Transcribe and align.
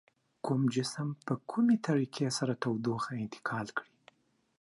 کوم 0.45 0.61
جسم 0.75 1.07
په 1.25 1.33
کومې 1.51 1.77
طریقې 1.87 2.27
سره 2.37 2.53
تودوخه 2.63 3.11
انتقال 3.23 3.67
کړي؟ 3.77 3.93